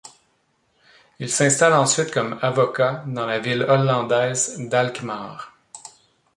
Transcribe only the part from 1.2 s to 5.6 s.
s'installe ensuite comme avocat dans la ville hollandaise d'Alkmaar.